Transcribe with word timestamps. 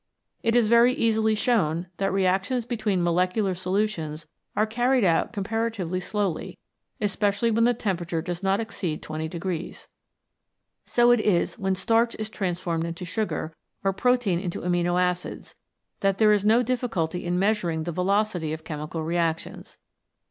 It 0.41 0.55
is 0.55 0.67
very 0.67 0.93
easily 0.93 1.35
shown 1.35 1.85
that 1.97 2.11
reactions 2.11 2.65
between 2.65 3.03
molecular 3.03 3.53
solutions 3.53 4.25
are 4.55 4.65
carried 4.65 5.03
out 5.03 5.31
comparatively 5.31 5.99
slowly, 5.99 6.57
especially 6.99 7.51
when 7.51 7.65
the 7.65 7.75
temperature 7.75 8.19
does 8.23 8.41
not 8.41 8.59
exceed 8.59 9.03
20 9.03 9.27
degrees. 9.27 9.89
So 10.85 11.11
it 11.11 11.19
is 11.19 11.59
when 11.59 11.75
starch 11.75 12.15
is 12.17 12.31
trans 12.31 12.59
formed 12.59 12.85
into 12.85 13.05
sugar, 13.05 13.55
or 13.83 13.93
protein 13.93 14.39
into 14.39 14.61
amino 14.61 14.99
acids, 14.99 15.53
that 15.99 16.17
there 16.17 16.33
is 16.33 16.43
no 16.43 16.63
difficulty 16.63 17.23
in 17.23 17.37
measuring 17.37 17.83
the 17.83 17.91
velocity 17.91 18.53
of 18.53 18.63
chemical 18.63 19.03
reactions. 19.03 19.77